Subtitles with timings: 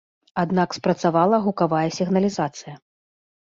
[0.43, 2.73] Аднак спрацавала гукавая сігналізацыя.